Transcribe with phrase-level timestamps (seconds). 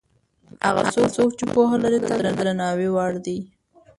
[0.65, 0.81] هغه
[1.15, 3.37] څوک چې پوهه لري تل د درناوي وړ دی.